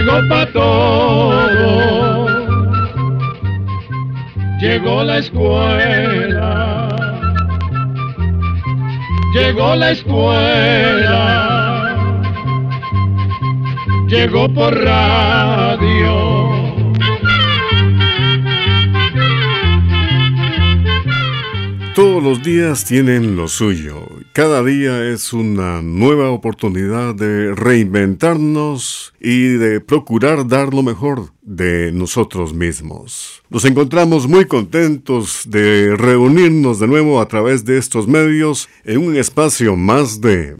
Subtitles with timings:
[0.00, 2.26] Llegó pa' todo,
[4.58, 6.88] llegó la escuela,
[9.34, 11.18] llegó la escuela,
[14.08, 16.48] llegó por radio.
[21.94, 24.09] Todos los días tienen lo suyo.
[24.32, 31.90] Cada día es una nueva oportunidad de reinventarnos y de procurar dar lo mejor de
[31.90, 33.42] nosotros mismos.
[33.50, 39.16] Nos encontramos muy contentos de reunirnos de nuevo a través de estos medios en un
[39.16, 40.56] espacio más de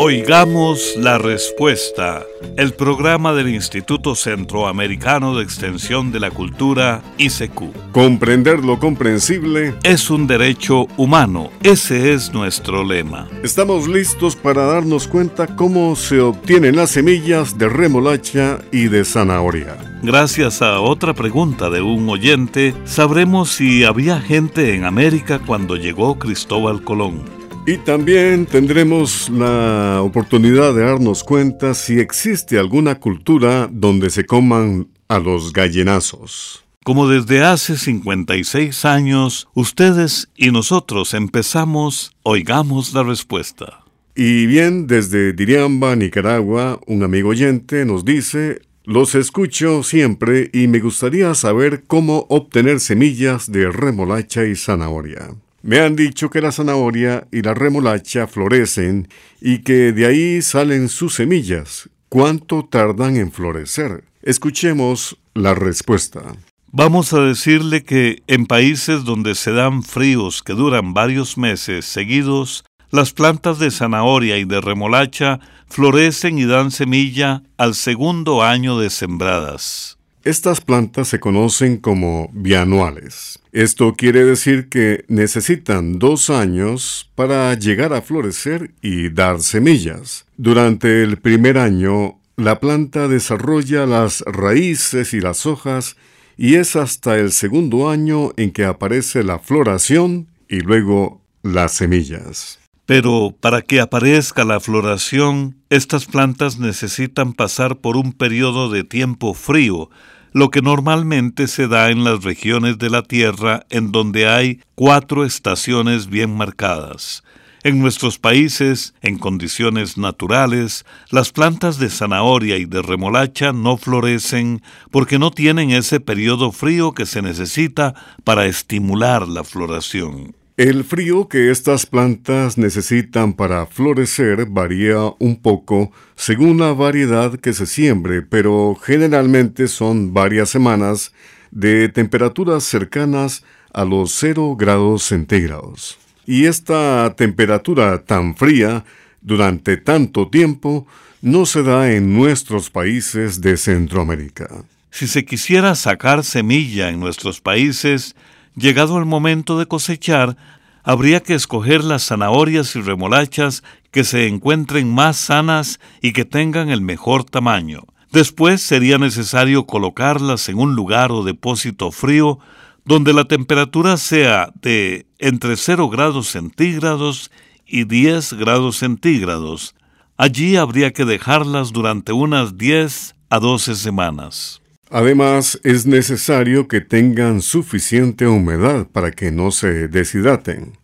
[0.00, 2.24] Oigamos la respuesta,
[2.56, 7.90] el programa del Instituto Centroamericano de Extensión de la Cultura, ICQ.
[7.90, 13.26] Comprender lo comprensible es un derecho humano, ese es nuestro lema.
[13.42, 19.98] Estamos listos para darnos cuenta cómo se obtienen las semillas de remolacha y de zanahoria.
[20.04, 26.20] Gracias a otra pregunta de un oyente, sabremos si había gente en América cuando llegó
[26.20, 27.37] Cristóbal Colón.
[27.68, 34.88] Y también tendremos la oportunidad de darnos cuenta si existe alguna cultura donde se coman
[35.06, 36.64] a los gallinazos.
[36.82, 43.84] Como desde hace 56 años, ustedes y nosotros empezamos, oigamos la respuesta.
[44.16, 50.80] Y bien, desde Diriamba, Nicaragua, un amigo oyente nos dice, los escucho siempre y me
[50.80, 55.34] gustaría saber cómo obtener semillas de remolacha y zanahoria.
[55.62, 59.08] Me han dicho que la zanahoria y la remolacha florecen
[59.40, 61.88] y que de ahí salen sus semillas.
[62.08, 64.04] ¿Cuánto tardan en florecer?
[64.22, 66.22] Escuchemos la respuesta.
[66.70, 72.64] Vamos a decirle que en países donde se dan fríos que duran varios meses seguidos,
[72.90, 78.90] las plantas de zanahoria y de remolacha florecen y dan semilla al segundo año de
[78.90, 79.97] sembradas.
[80.24, 83.38] Estas plantas se conocen como bianuales.
[83.52, 90.26] Esto quiere decir que necesitan dos años para llegar a florecer y dar semillas.
[90.36, 95.96] Durante el primer año, la planta desarrolla las raíces y las hojas
[96.36, 102.57] y es hasta el segundo año en que aparece la floración y luego las semillas.
[102.88, 109.34] Pero para que aparezca la floración, estas plantas necesitan pasar por un periodo de tiempo
[109.34, 109.90] frío,
[110.32, 115.26] lo que normalmente se da en las regiones de la Tierra en donde hay cuatro
[115.26, 117.24] estaciones bien marcadas.
[117.62, 124.62] En nuestros países, en condiciones naturales, las plantas de zanahoria y de remolacha no florecen
[124.90, 127.94] porque no tienen ese periodo frío que se necesita
[128.24, 130.37] para estimular la floración.
[130.58, 137.52] El frío que estas plantas necesitan para florecer varía un poco según la variedad que
[137.52, 141.12] se siembre, pero generalmente son varias semanas
[141.52, 145.96] de temperaturas cercanas a los 0 grados centígrados.
[146.26, 148.84] Y esta temperatura tan fría
[149.20, 150.88] durante tanto tiempo
[151.22, 154.64] no se da en nuestros países de Centroamérica.
[154.90, 158.16] Si se quisiera sacar semilla en nuestros países,
[158.56, 160.36] Llegado el momento de cosechar,
[160.82, 166.70] habría que escoger las zanahorias y remolachas que se encuentren más sanas y que tengan
[166.70, 167.84] el mejor tamaño.
[168.10, 172.38] Después sería necesario colocarlas en un lugar o depósito frío
[172.84, 177.30] donde la temperatura sea de entre 0 grados centígrados
[177.66, 179.74] y 10 grados centígrados.
[180.16, 184.62] Allí habría que dejarlas durante unas 10 a 12 semanas.
[184.90, 190.78] Además, es necesario que tengan suficiente humedad para que no se deshidraten,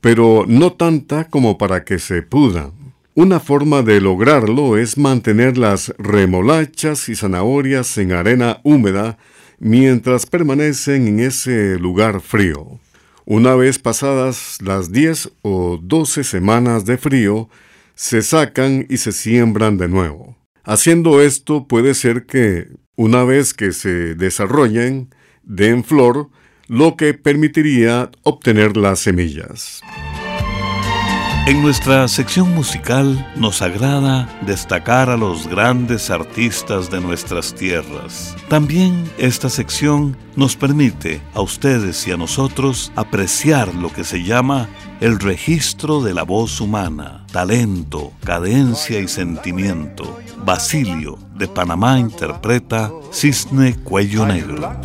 [0.00, 2.72] pero no tanta como para que se pudan.
[3.14, 9.18] Una forma de lograrlo es mantener las remolachas y zanahorias en arena húmeda
[9.58, 12.80] mientras permanecen en ese lugar frío.
[13.26, 17.50] Una vez pasadas las 10 o 12 semanas de frío,
[17.94, 20.41] se sacan y se siembran de nuevo.
[20.64, 25.08] Haciendo esto puede ser que Una vez que se desarrollen,
[25.42, 26.28] den flor,
[26.68, 29.80] lo que permitiría obtener las semillas.
[31.46, 38.36] En nuestra sección musical nos agrada destacar a los grandes artistas de nuestras tierras.
[38.48, 44.68] También esta sección nos permite a ustedes y a nosotros apreciar lo que se llama
[45.02, 50.20] el registro de la voz humana, talento, cadencia y sentimiento.
[50.44, 54.76] Basilio de Panamá interpreta Cisne Cuello Negro.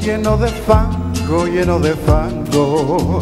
[0.00, 3.20] lleno de fango, lleno de fango.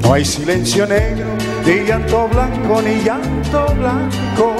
[0.00, 1.26] No hay silencio negro,
[1.66, 4.54] ni llanto blanco, ni llanto blanco.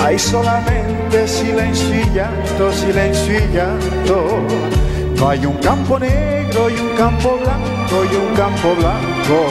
[0.00, 4.79] Hay solamente silencio y llanto, silencio y llanto.
[5.22, 9.46] Hay un campo negro y un campo blanco y un campo blanco.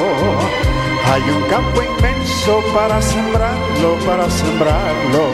[1.06, 5.30] Hay un campo inmenso para sembrarlo, para sembrarlo.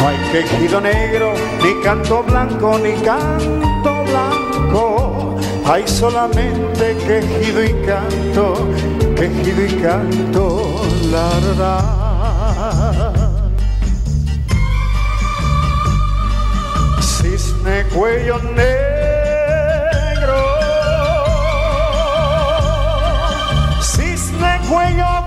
[0.00, 5.36] No hay quejido negro, ni canto blanco, ni canto blanco.
[5.66, 8.68] Hay solamente quejido y canto,
[9.14, 10.82] quejido y canto,
[11.12, 11.80] la, la.
[17.00, 18.91] Cisne cuello negro
[24.72, 25.21] cuello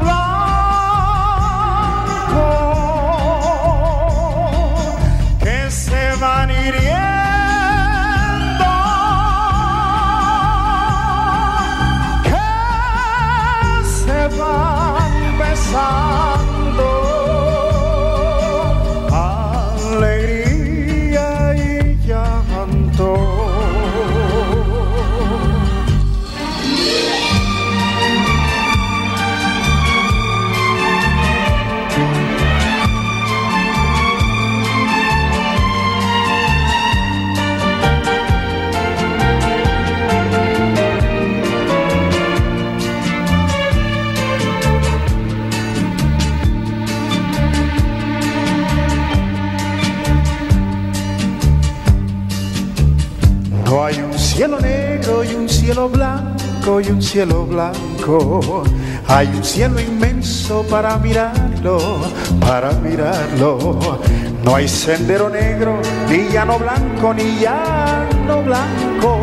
[56.86, 58.64] blanco y un cielo blanco.
[59.08, 62.00] Hay un cielo inmenso para mirarlo,
[62.40, 64.00] para mirarlo.
[64.44, 65.80] No hay sendero negro,
[66.10, 69.20] ni llano blanco, ni llano blanco.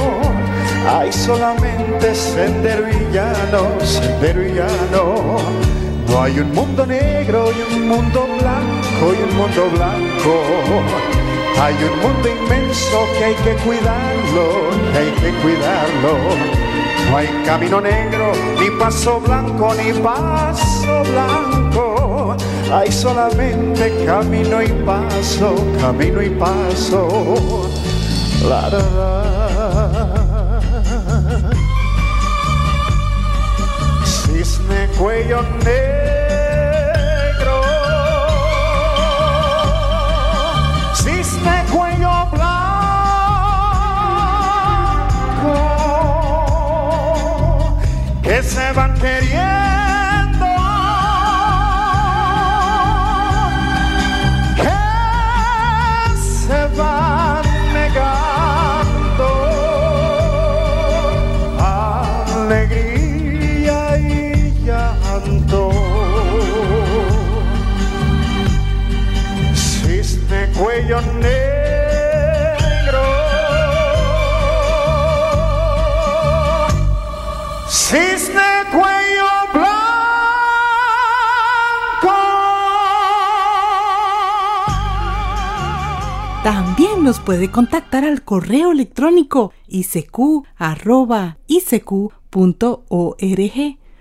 [0.89, 5.37] Hay solamente sendero y llano, sendero y llano.
[6.09, 10.43] No hay un mundo negro y un mundo blanco y un mundo blanco.
[11.61, 16.72] Hay un mundo inmenso que hay que cuidarlo, que hay que cuidarlo.
[17.13, 22.35] No hay camino negro, ni paso blanco, ni paso blanco.
[22.73, 27.69] Hay solamente camino y paso, camino y paso.
[28.49, 28.81] La, la.
[34.07, 35.93] Cisne cuello negro
[48.43, 49.62] se van queriendo.
[87.03, 90.37] Nos puede contactar al correo electrónico isq.org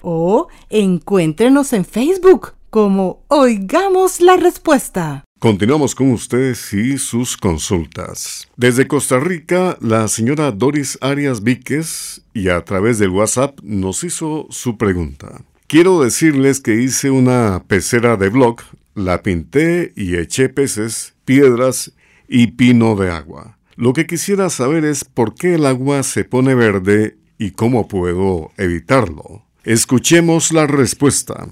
[0.04, 5.24] o encuéntrenos en Facebook como Oigamos la Respuesta.
[5.40, 8.48] Continuamos con ustedes y sus consultas.
[8.56, 14.46] Desde Costa Rica, la señora Doris Arias Víquez y a través del WhatsApp nos hizo
[14.52, 15.42] su pregunta.
[15.66, 18.58] Quiero decirles que hice una pecera de blog,
[18.94, 21.94] la pinté y eché peces, piedras
[22.32, 23.58] y pino de agua.
[23.76, 28.52] Lo que quisiera saber es por qué el agua se pone verde y cómo puedo
[28.58, 29.44] evitarlo.
[29.66, 31.50] Escuchemos la respuesta.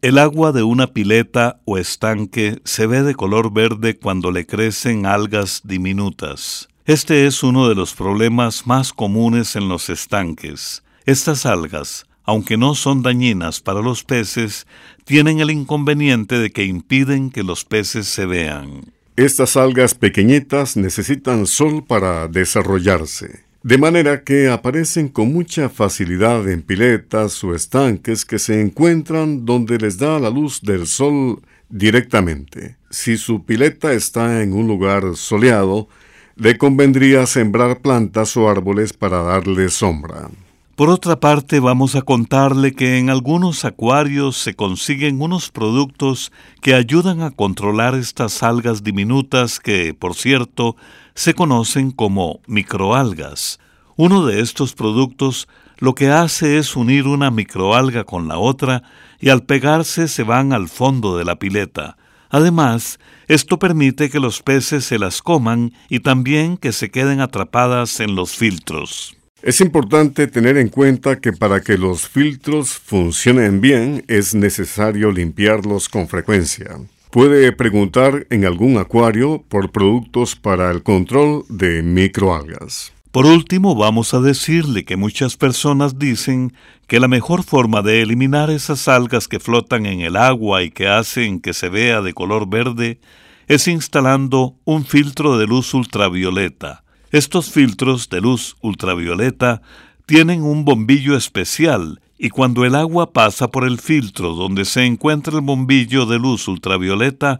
[0.00, 5.06] El agua de una pileta o estanque se ve de color verde cuando le crecen
[5.06, 6.68] algas diminutas.
[6.84, 10.84] Este es uno de los problemas más comunes en los estanques.
[11.04, 14.68] Estas algas, aunque no son dañinas para los peces,
[15.04, 18.92] tienen el inconveniente de que impiden que los peces se vean.
[19.16, 26.62] Estas algas pequeñitas necesitan sol para desarrollarse, de manera que aparecen con mucha facilidad en
[26.62, 32.76] piletas o estanques que se encuentran donde les da la luz del sol directamente.
[32.88, 35.88] Si su pileta está en un lugar soleado,
[36.36, 40.30] le convendría sembrar plantas o árboles para darle sombra.
[40.74, 46.74] Por otra parte, vamos a contarle que en algunos acuarios se consiguen unos productos que
[46.74, 50.74] ayudan a controlar estas algas diminutas que, por cierto,
[51.14, 53.60] se conocen como microalgas.
[53.96, 58.82] Uno de estos productos lo que hace es unir una microalga con la otra
[59.20, 61.98] y al pegarse se van al fondo de la pileta.
[62.30, 62.98] Además,
[63.28, 68.14] esto permite que los peces se las coman y también que se queden atrapadas en
[68.14, 69.18] los filtros.
[69.42, 75.88] Es importante tener en cuenta que para que los filtros funcionen bien es necesario limpiarlos
[75.88, 76.78] con frecuencia.
[77.10, 82.92] Puede preguntar en algún acuario por productos para el control de microalgas.
[83.10, 86.52] Por último, vamos a decirle que muchas personas dicen
[86.86, 90.86] que la mejor forma de eliminar esas algas que flotan en el agua y que
[90.86, 93.00] hacen que se vea de color verde
[93.48, 96.84] es instalando un filtro de luz ultravioleta.
[97.12, 99.60] Estos filtros de luz ultravioleta
[100.06, 105.34] tienen un bombillo especial y cuando el agua pasa por el filtro donde se encuentra
[105.34, 107.38] el bombillo de luz ultravioleta,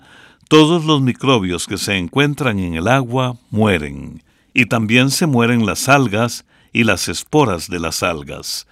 [0.51, 4.23] todos los microbios que se encuentran en el agua mueren.
[4.53, 8.67] Y también se mueren las algas y las esporas de las algas.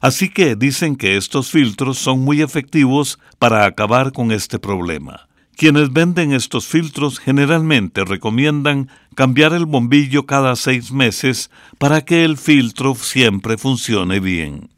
[0.00, 5.28] Así que dicen que estos filtros son muy efectivos para acabar con este problema.
[5.56, 12.36] Quienes venden estos filtros generalmente recomiendan cambiar el bombillo cada seis meses para que el
[12.36, 14.68] filtro siempre funcione bien.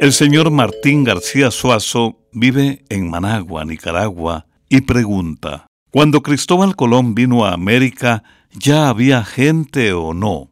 [0.00, 7.44] El señor Martín García Suazo vive en Managua, Nicaragua, y pregunta, ¿cuando Cristóbal Colón vino
[7.44, 10.50] a América ya había gente o no?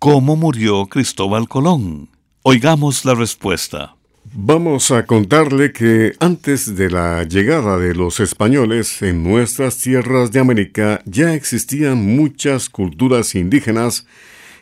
[0.00, 2.10] ¿Cómo murió Cristóbal Colón?
[2.42, 3.97] Oigamos la respuesta.
[4.34, 10.40] Vamos a contarle que antes de la llegada de los españoles en nuestras tierras de
[10.40, 14.06] América ya existían muchas culturas indígenas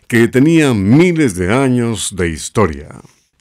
[0.06, 3.00] que tenían miles de años de historia.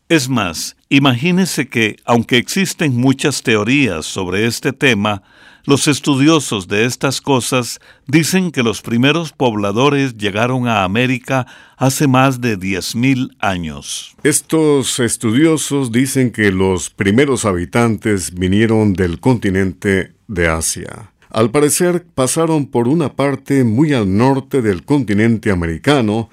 [0.10, 5.24] Es más, imagínese que, aunque existen muchas teorías sobre este tema,
[5.66, 12.40] los estudiosos de estas cosas dicen que los primeros pobladores llegaron a América hace más
[12.40, 14.16] de 10.000 años.
[14.24, 21.12] Estos estudiosos dicen que los primeros habitantes vinieron del continente de Asia.
[21.30, 26.30] Al parecer pasaron por una parte muy al norte del continente americano,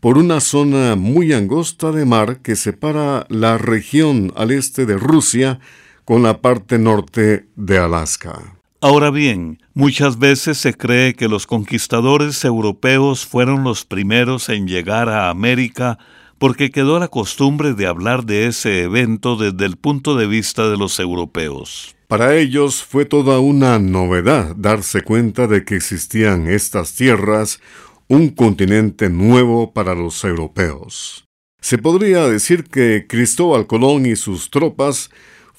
[0.00, 5.58] por una zona muy angosta de mar que separa la región al este de Rusia
[6.04, 8.55] con la parte norte de Alaska.
[8.82, 15.08] Ahora bien, muchas veces se cree que los conquistadores europeos fueron los primeros en llegar
[15.08, 15.98] a América
[16.38, 20.76] porque quedó la costumbre de hablar de ese evento desde el punto de vista de
[20.76, 21.96] los europeos.
[22.06, 27.60] Para ellos fue toda una novedad darse cuenta de que existían estas tierras,
[28.08, 31.24] un continente nuevo para los europeos.
[31.60, 35.10] Se podría decir que Cristóbal Colón y sus tropas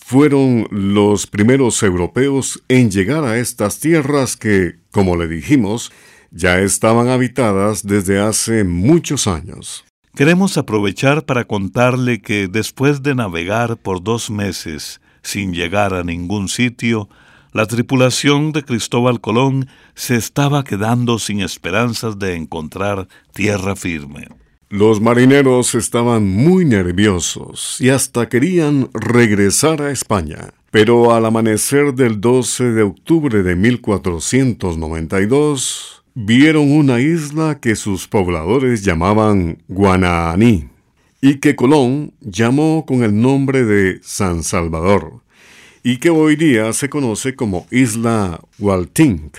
[0.08, 5.92] fueron los primeros europeos en llegar a estas tierras que, como le dijimos,
[6.32, 9.84] ya estaban habitadas desde hace muchos años.
[10.16, 16.48] Queremos aprovechar para contarle que después de navegar por dos meses sin llegar a ningún
[16.48, 17.10] sitio,
[17.52, 24.30] la tripulación de Cristóbal Colón se estaba quedando sin esperanzas de encontrar tierra firme.
[24.70, 30.50] Los marineros estaban muy nerviosos y hasta querían regresar a España.
[30.72, 38.84] Pero al amanecer del 12 de octubre de 1492, vieron una isla que sus pobladores
[38.84, 40.68] llamaban Guananí
[41.22, 45.22] y que Colón llamó con el nombre de San Salvador
[45.82, 49.32] y que hoy día se conoce como Isla Walting.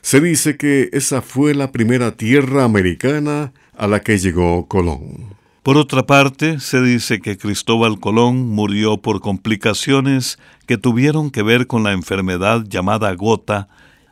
[0.00, 5.38] Se dice que esa fue la primera tierra americana a la que llegó Colón.
[5.62, 11.66] Por otra parte, se dice que Cristóbal Colón murió por complicaciones que tuvieron que ver
[11.66, 13.68] con la enfermedad llamada gota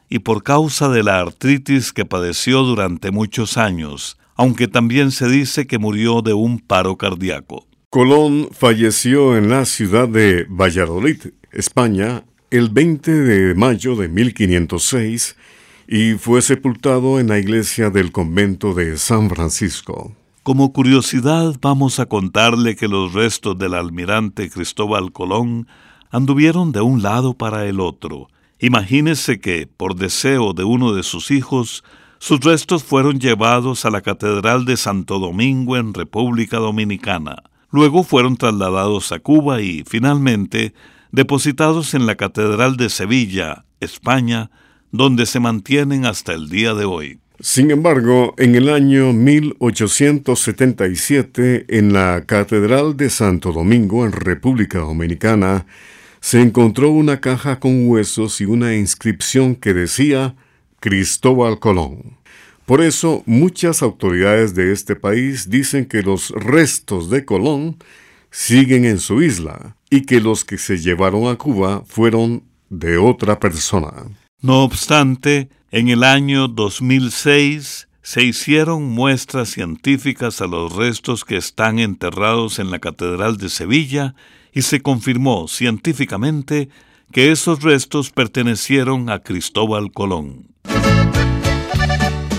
[0.08, 5.66] y por causa de la artritis que padeció durante muchos años, aunque también se dice
[5.66, 7.66] que murió de un paro cardíaco.
[7.90, 15.37] Colón falleció en la ciudad de Valladolid, España, el 20 de mayo de 1506
[15.88, 20.12] y fue sepultado en la iglesia del convento de San Francisco.
[20.43, 25.66] Como curiosidad vamos a contarle que los restos del almirante Cristóbal Colón
[26.11, 28.28] anduvieron de un lado para el otro,
[28.59, 31.85] Imagínese que, por deseo de uno de sus hijos,
[32.19, 37.43] sus restos fueron llevados a la Catedral de Santo Domingo en República Dominicana.
[37.71, 40.73] Luego fueron trasladados a Cuba y, finalmente,
[41.12, 44.50] depositados en la Catedral de Sevilla, España,
[44.96, 47.18] donde se mantienen hasta el día de hoy.
[47.38, 55.66] Sin embargo, en el año 1877, en la Catedral de Santo Domingo, en República Dominicana,
[56.20, 60.34] se encontró una caja con huesos y una inscripción que decía
[60.80, 62.16] Cristóbal Colón.
[62.64, 67.76] Por eso, muchas autoridades de este país dicen que los restos de Colón
[68.30, 73.38] siguen en su isla y que los que se llevaron a Cuba fueron de otra
[73.38, 73.92] persona.
[74.43, 81.78] No obstante, en el año 2006 se hicieron muestras científicas a los restos que están
[81.78, 84.14] enterrados en la Catedral de Sevilla
[84.52, 86.69] y se confirmó científicamente
[87.12, 90.49] que esos restos pertenecieron a Cristóbal Colón.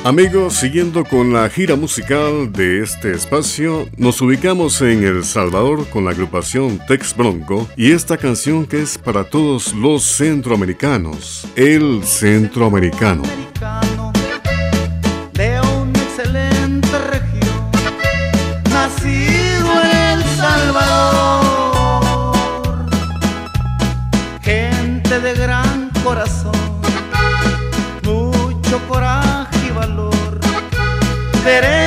[0.04, 6.06] Amigos, siguiendo con la gira musical de este espacio, nos ubicamos en El Salvador con
[6.06, 13.24] la agrupación Tex Bronco y esta canción que es para todos los centroamericanos, El Centroamericano.
[31.48, 31.87] seré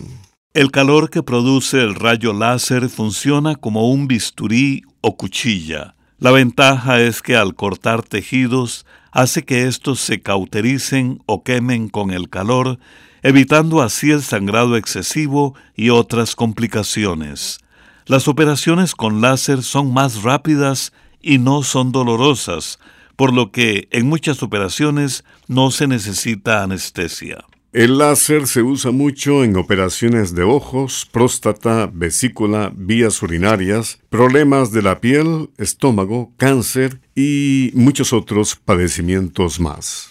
[0.55, 5.93] El calor que produce el rayo láser funciona como un bisturí o cuchilla.
[6.17, 12.09] La ventaja es que al cortar tejidos hace que estos se cautericen o quemen con
[12.09, 12.79] el calor,
[13.21, 17.59] evitando así el sangrado excesivo y otras complicaciones.
[18.07, 20.91] Las operaciones con láser son más rápidas
[21.25, 22.79] y no son dolorosas,
[23.15, 27.43] por lo que en muchas operaciones no se necesita anestesia.
[27.73, 34.81] El láser se usa mucho en operaciones de ojos, próstata, vesícula, vías urinarias, problemas de
[34.81, 40.09] la piel, estómago, cáncer y muchos otros padecimientos más.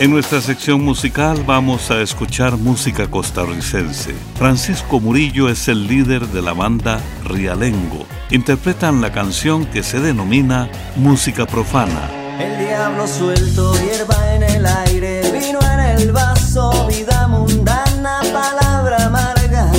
[0.00, 4.14] En nuestra sección musical vamos a escuchar música costarricense.
[4.36, 8.06] Francisco Murillo es el líder de la banda Rialengo.
[8.30, 12.08] Interpretan la canción que se denomina Música Profana.
[12.38, 19.70] El diablo suelto, hierba en el aire, vino en el vaso, vida mundana, palabra amarga.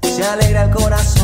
[0.00, 1.19] Se alegra el corazón.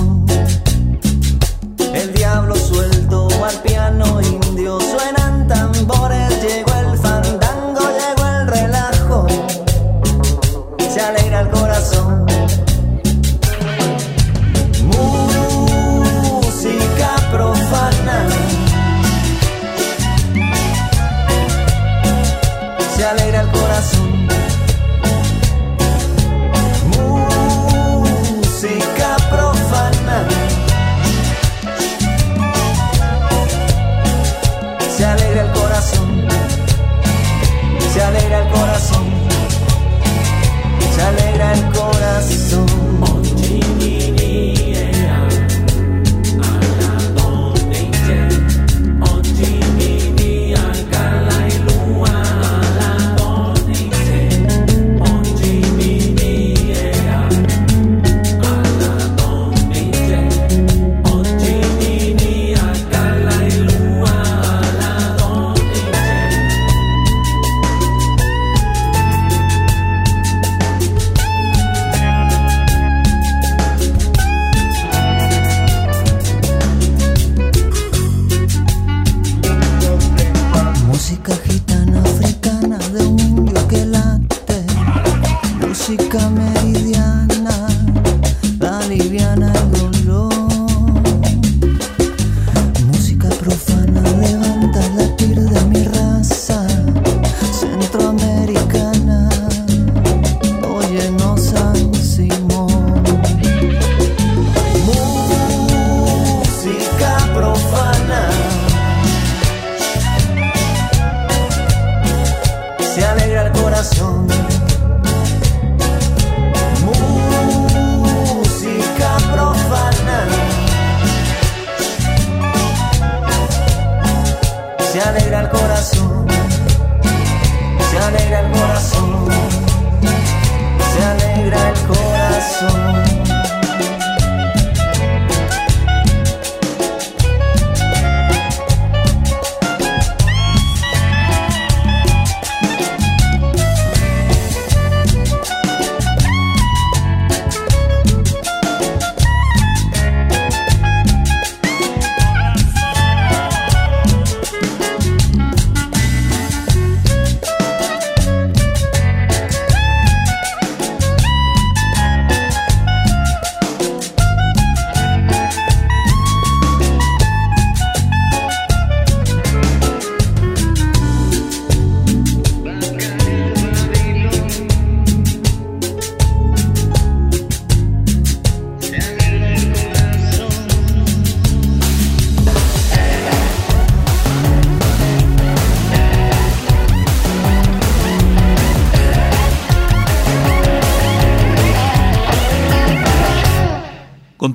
[85.88, 86.55] Música meridiana,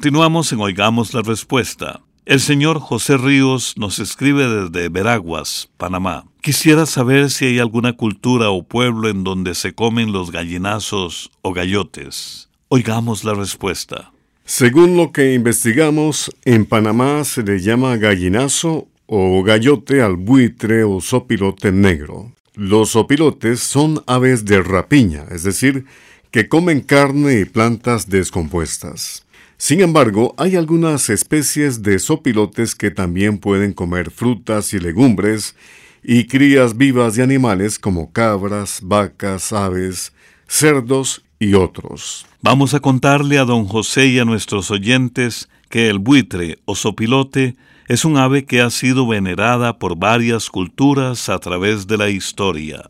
[0.02, 2.02] Continuamos en Oigamos la Respuesta.
[2.26, 6.26] El señor José Ríos nos escribe desde Veraguas, Panamá.
[6.42, 11.54] Quisiera saber si hay alguna cultura o pueblo en donde se comen los gallinazos o
[11.54, 12.50] gallotes.
[12.70, 14.12] Oigamos la respuesta.
[14.44, 21.00] Según lo que investigamos, en Panamá se le llama gallinazo o gallote al buitre o
[21.00, 22.34] sopilote negro.
[22.56, 25.86] Los sopilotes son aves de rapiña, es decir,
[26.32, 29.28] que comen carne y plantas descompuestas.
[29.62, 35.56] Sin embargo, hay algunas especies de sopilotes que también pueden comer frutas y legumbres
[36.04, 40.14] y crías vivas de animales como cabras, vacas, aves,
[40.48, 42.26] cerdos y otros.
[42.42, 47.56] Vamos a contarle a don José y a nuestros oyentes que el buitre o sopilote
[47.88, 52.90] es un ave que ha sido venerada por varias culturas a través de la historia.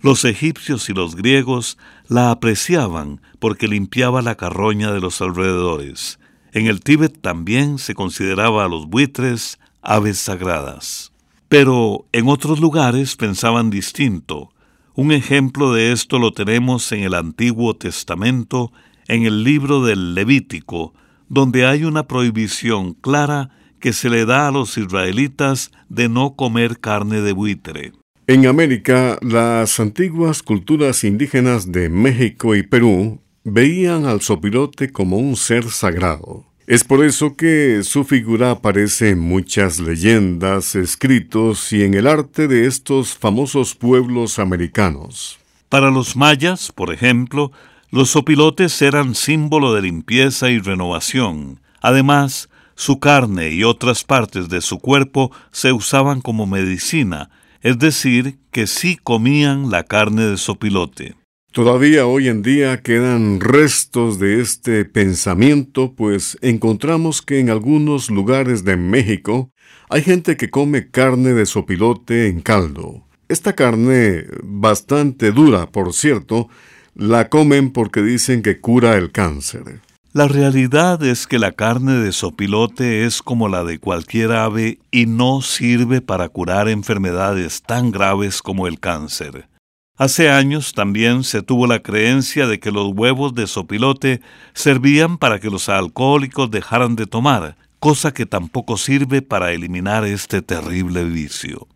[0.00, 1.78] Los egipcios y los griegos
[2.12, 6.18] la apreciaban porque limpiaba la carroña de los alrededores.
[6.52, 11.12] En el Tíbet también se consideraba a los buitres aves sagradas.
[11.48, 14.52] Pero en otros lugares pensaban distinto.
[14.94, 18.72] Un ejemplo de esto lo tenemos en el Antiguo Testamento,
[19.08, 20.92] en el libro del Levítico,
[21.28, 26.78] donde hay una prohibición clara que se le da a los israelitas de no comer
[26.78, 27.92] carne de buitre.
[28.32, 35.36] En América, las antiguas culturas indígenas de México y Perú veían al sopilote como un
[35.36, 36.46] ser sagrado.
[36.66, 42.48] Es por eso que su figura aparece en muchas leyendas, escritos y en el arte
[42.48, 45.38] de estos famosos pueblos americanos.
[45.68, 47.52] Para los mayas, por ejemplo,
[47.90, 51.60] los sopilotes eran símbolo de limpieza y renovación.
[51.82, 57.28] Además, su carne y otras partes de su cuerpo se usaban como medicina,
[57.62, 61.14] es decir, que sí comían la carne de sopilote.
[61.52, 68.64] Todavía hoy en día quedan restos de este pensamiento, pues encontramos que en algunos lugares
[68.64, 69.50] de México
[69.90, 73.06] hay gente que come carne de sopilote en caldo.
[73.28, 76.48] Esta carne, bastante dura, por cierto,
[76.94, 79.80] la comen porque dicen que cura el cáncer.
[80.14, 85.06] La realidad es que la carne de sopilote es como la de cualquier ave y
[85.06, 89.48] no sirve para curar enfermedades tan graves como el cáncer.
[89.96, 94.20] Hace años también se tuvo la creencia de que los huevos de sopilote
[94.52, 100.42] servían para que los alcohólicos dejaran de tomar, cosa que tampoco sirve para eliminar este
[100.42, 101.68] terrible vicio.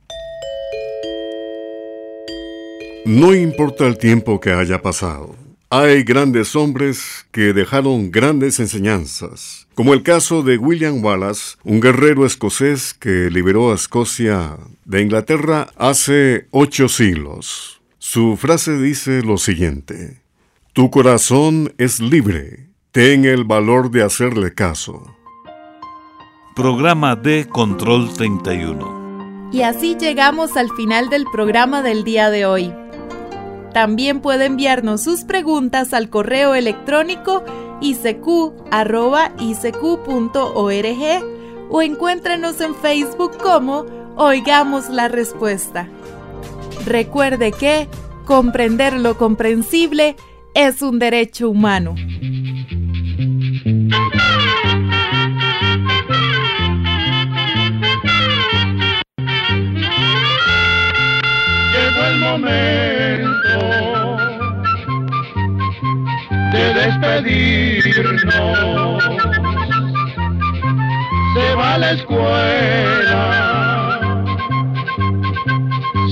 [3.06, 5.45] No importa el tiempo que haya pasado.
[5.68, 12.24] Hay grandes hombres que dejaron grandes enseñanzas, como el caso de William Wallace, un guerrero
[12.24, 17.82] escocés que liberó a Escocia de Inglaterra hace ocho siglos.
[17.98, 20.22] Su frase dice lo siguiente,
[20.72, 25.16] Tu corazón es libre, ten el valor de hacerle caso.
[26.54, 29.50] Programa de Control 31.
[29.52, 32.72] Y así llegamos al final del programa del día de hoy.
[33.76, 37.44] También puede enviarnos sus preguntas al correo electrónico
[37.82, 38.22] icq.org
[41.68, 43.84] o encuéntrenos en Facebook como
[44.16, 45.90] Oigamos la Respuesta.
[46.86, 47.86] Recuerde que
[48.24, 50.16] comprender lo comprensible
[50.54, 51.96] es un derecho humano.
[61.74, 62.95] Llegó el momento
[67.00, 69.02] despedirnos.
[71.34, 73.22] Se va a la escuela,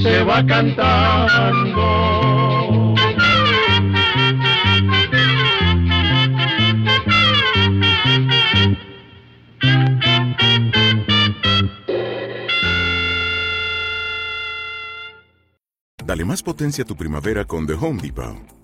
[0.03, 2.15] se va cantando.
[16.05, 18.64] Dale más potencia a tu primavera con The Home Depot.